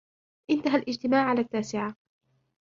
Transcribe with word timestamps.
انتهى 0.49 0.75
الاجتماع 0.77 1.25
على 1.29 1.41
التاسعة. 1.41 1.95